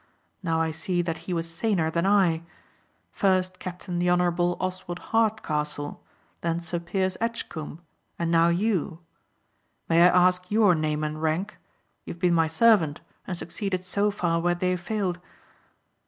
Now 0.41 0.59
I 0.59 0.71
see 0.71 1.03
that 1.03 1.19
he 1.29 1.31
was 1.35 1.47
saner 1.47 1.91
than 1.91 2.07
I. 2.07 2.41
First 3.11 3.59
Captain 3.59 3.99
the 3.99 4.09
Honourable 4.09 4.57
Oswald 4.59 4.97
Hardcastle, 5.13 5.99
then 6.41 6.59
Sir 6.59 6.79
Piers 6.79 7.17
Edgcomb 7.21 7.81
and 8.17 8.31
now 8.31 8.47
you. 8.47 9.01
May 9.87 10.01
I 10.01 10.07
ask 10.07 10.49
your 10.49 10.73
name 10.73 11.03
and 11.03 11.21
rank? 11.21 11.59
You 12.05 12.13
have 12.15 12.19
been 12.19 12.33
my 12.33 12.47
servant 12.47 13.01
and 13.27 13.37
succeeded 13.37 13.83
so 13.85 14.09
far 14.09 14.39
where 14.39 14.55
they 14.55 14.75
failed?" 14.75 15.19